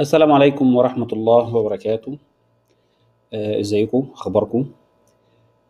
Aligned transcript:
السلام 0.00 0.32
عليكم 0.32 0.76
ورحمة 0.76 1.08
الله 1.12 1.56
وبركاته. 1.56 2.18
آه، 3.32 3.60
إزيكم؟ 3.60 4.06
أخباركم؟ 4.14 4.66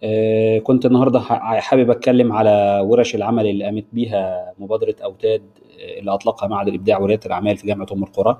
آه، 0.02 0.58
كنت 0.58 0.86
النهارده 0.86 1.20
ح- 1.20 1.58
حابب 1.60 1.90
أتكلم 1.90 2.32
على 2.32 2.84
ورش 2.88 3.14
العمل 3.14 3.46
اللي 3.46 3.64
قامت 3.64 3.84
بيها 3.92 4.52
مبادرة 4.58 4.94
أوتاد 5.04 5.42
آه، 5.80 5.98
اللي 5.98 6.14
أطلقها 6.14 6.46
معهد 6.48 6.68
الابداع 6.68 6.98
وريادة 6.98 7.26
الأعمال 7.26 7.56
في 7.56 7.66
جامعة 7.66 7.86
أم 7.92 8.02
القرى. 8.02 8.38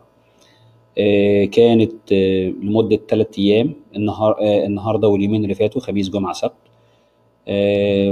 آه، 0.99 1.45
كانت 1.45 2.13
آه، 2.13 2.49
لمدة 2.63 3.01
ثلاث 3.09 3.39
أيام 3.39 3.75
النهار 3.97 4.37
آه، 4.41 4.67
النهارده 4.67 5.09
واليومين 5.09 5.43
اللي 5.43 5.55
فاتوا 5.55 5.81
خميس 5.81 6.09
جمعة 6.11 6.33
سبت. 6.33 6.53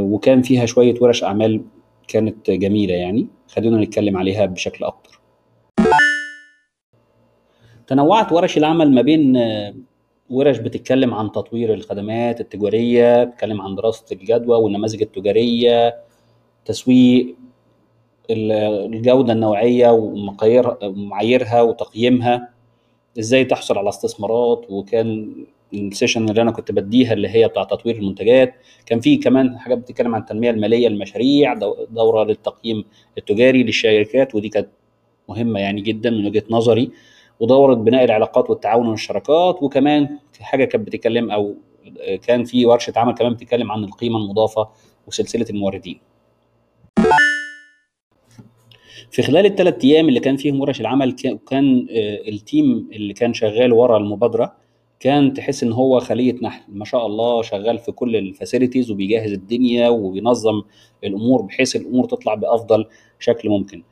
وكان 0.00 0.42
فيها 0.42 0.66
شوية 0.66 0.94
ورش 1.00 1.24
أعمال 1.24 1.60
كانت 2.08 2.50
جميلة 2.50 2.94
يعني 2.94 3.26
خلينا 3.48 3.80
نتكلم 3.80 4.16
عليها 4.16 4.46
بشكل 4.46 4.84
أكتر. 4.84 5.07
تنوعت 7.88 8.32
ورش 8.32 8.58
العمل 8.58 8.94
ما 8.94 9.02
بين 9.02 9.36
آه، 9.36 9.74
ورش 10.30 10.58
بتتكلم 10.58 11.14
عن 11.14 11.32
تطوير 11.32 11.74
الخدمات 11.74 12.40
التجارية 12.40 13.24
بتتكلم 13.24 13.60
عن 13.60 13.74
دراسة 13.74 14.04
الجدوى 14.12 14.56
والنماذج 14.58 15.02
التجارية 15.02 15.96
تسويق 16.64 17.36
ال- 18.30 18.52
الجودة 18.94 19.32
النوعية 19.32 19.90
ومعاييرها 20.82 21.62
وتقييمها. 21.62 22.48
إزاي 23.18 23.44
تحصل 23.44 23.78
على 23.78 23.88
استثمارات؟ 23.88 24.64
وكان 24.70 25.34
ال 25.74 25.81
session 25.81 26.28
اللي 26.28 26.42
أنا 26.42 26.50
كنت 26.50 26.72
بديها 26.72 27.12
اللي 27.12 27.28
هي 27.28 27.48
بتاع 27.48 27.64
تطوير 27.64 27.96
المنتجات. 27.96 28.54
كان 28.86 29.00
في 29.00 29.16
كمان 29.16 29.58
حاجات 29.58 29.78
بتتكلم 29.78 30.14
عن 30.14 30.20
التنمية 30.20 30.50
المالية 30.50 30.88
للمشاريع 30.88 31.54
دو- 31.54 31.76
دورة 31.90 32.24
للتقييم 32.24 32.84
التجاري 33.18 33.62
للشركات 33.62 34.34
ودي 34.34 34.48
كانت 34.48 34.68
مهمة 35.28 35.60
يعني 35.60 35.80
جدا 35.80 36.10
من 36.10 36.26
وجهة 36.26 36.44
نظري. 36.50 36.90
ودورة 37.40 37.74
بناء 37.74 38.04
العلاقات 38.04 38.50
والتعاون 38.50 38.88
والشراكات 38.88 39.62
وكمان 39.62 40.18
في 40.32 40.44
حاجة 40.44 40.64
كانت 40.64 40.86
بتتكلم 40.86 41.30
أو 41.30 41.54
كان 42.26 42.44
في 42.44 42.66
ورشة 42.66 42.92
عمل 42.96 43.14
كمان 43.14 43.34
بتتكلم 43.34 43.72
عن 43.72 43.84
القيمة 43.84 44.16
المضافة 44.18 44.68
وسلسلة 45.06 45.46
الموردين. 45.50 46.00
في 49.10 49.22
خلال 49.22 49.46
الثلاث 49.46 49.84
أيام 49.84 50.08
اللي 50.08 50.20
كان 50.20 50.36
فيهم 50.36 50.60
ورش 50.60 50.80
العمل 50.80 51.12
كان 51.50 51.86
آه، 51.90 52.28
ال 52.28 52.40
team 52.40 52.88
اللي 52.92 53.14
كان 53.14 53.34
شغال 53.34 53.72
ورا 53.72 53.96
المبادرة 53.98 54.54
كان 55.00 55.34
تحس 55.34 55.62
إن 55.62 55.72
هو 55.72 56.00
خلية 56.00 56.34
نحل. 56.42 56.62
ما 56.68 56.84
شاء 56.84 57.06
الله 57.06 57.42
شغال 57.42 57.78
في 57.78 57.92
كل 57.92 58.16
ال 58.16 58.23
facilities 58.23 58.90
وبيجهز 58.90 59.32
الدنيا 59.32 59.88
وبينظم 59.88 60.62
الأمور 61.04 61.42
بحيث 61.42 61.76
الأمور 61.76 62.04
تطلع 62.04 62.34
بأفضل 62.34 62.86
شكل 63.18 63.48
ممكن. 63.48 63.82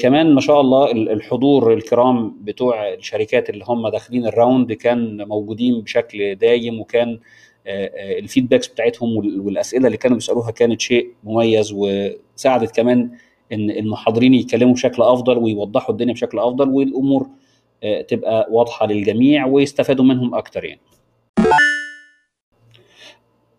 كمان 0.00 0.34
ما 0.34 0.40
شاء 0.40 0.60
الله 0.60 0.90
ال- 0.92 1.08
الحضور 1.10 1.72
الكرام 1.72 2.36
بتوع 2.40 2.92
الشركات 2.94 3.50
اللي 3.50 3.64
هم 3.68 3.88
داخلين 3.88 4.26
ال 4.26 4.34
round 4.34 4.72
كان 4.72 5.28
موجودين 5.28 5.80
بشكل 5.80 6.34
دايم 6.34 6.80
وكان 6.80 7.18
آه، 7.66 7.86
آه، 7.86 8.18
ال 8.18 8.23
feedbacks 8.23 8.68
بتاعتهم 8.68 9.16
وال- 9.16 9.40
والأسئلة 9.40 9.86
اللي 9.86 9.96
كانوا 9.98 10.16
بيسألوها 10.16 10.50
كانت 10.50 10.80
شيء 10.80 11.08
مميز 11.24 11.72
وساعدت 11.76 12.76
كمان 12.76 13.10
إن 13.52 13.70
المحاضرين 13.70 14.34
يتكلموا 14.34 14.72
بشكل 14.74 15.02
أفضل 15.02 15.38
ويوضحوا 15.38 15.90
الدنيا 15.92 16.12
بشكل 16.12 16.38
أفضل 16.38 16.68
والأمور 16.68 17.26
آه، 17.84 18.00
تبقى 18.02 18.48
واضحة 18.50 18.86
للجميع 18.86 19.46
ويستفادوا 19.46 20.04
منهم 20.04 20.34
أكتر 20.34 20.64
يعني. 20.64 20.80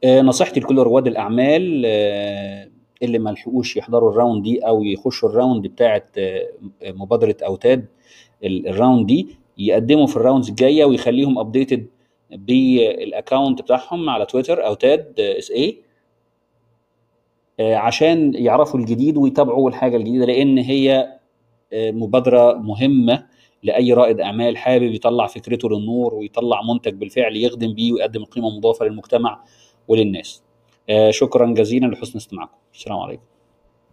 آه، 0.04 0.22
نصيحتي 0.22 0.60
لكل 0.60 0.78
رواد 0.80 1.08
الأعمال 1.08 1.84
آه، 1.86 2.70
اللي 3.04 3.20
ما 3.20 3.30
لحقوش 3.30 3.78
يحضروا 3.78 4.12
ال 4.12 4.17
round 4.17 4.44
دي 4.44 4.60
أو 4.68 4.84
يخشوا 4.84 5.30
ال 5.30 5.36
round 5.36 5.68
بتاعه 5.68 6.04
آه، 6.18 6.48
مبادرة 6.84 7.36
أوتاد 7.46 7.86
ال- 8.44 8.68
ال 8.68 8.75
round 8.75 9.08
دي 9.08 9.28
يقدموا 9.58 10.08
في 10.08 10.18
ال 10.18 10.22
rounds 10.22 10.50
الجاية 10.50 10.86
ويخليهم 10.86 11.40
updated 11.40 11.88
بال 12.32 12.61
account 12.61 13.62
بتاعهم 13.62 14.10
على 14.10 14.26
تويتر 14.26 14.66
أوتاد 14.66 15.20
SA 15.20 15.78
عشان 17.60 18.34
يعرفوا 18.36 18.80
الجديد 18.80 19.18
ويتابعوا 19.18 19.70
الحاجة 19.70 19.98
الجديدة 19.98 20.26
لأن 20.26 20.58
هي 20.58 21.14
آه، 21.74 21.92
مبادرة 21.92 22.54
مهمة 22.54 23.26
لأي 23.64 23.94
رائد 23.94 24.20
أعمال 24.22 24.58
حابب 24.58 24.94
يطلع 24.94 25.28
فكرته 25.28 25.70
للنور 25.70 26.14
ويطلع 26.14 26.62
منتج 26.74 26.94
بالفعل 26.94 27.36
يخدم 27.38 27.74
بيه 27.74 27.94
ويقدم 27.94 28.26
قيمة 28.26 28.50
مضافة 28.58 28.86
للمجتمع 28.86 29.44
وللناس. 29.88 30.44
آه، 30.90 31.12
شكرا 31.12 31.54
جزيلا 31.54 31.86
لحسن 31.86 32.18
استماعكم. 32.18 32.58
السلام 32.74 33.00
عليكم. 33.00 33.24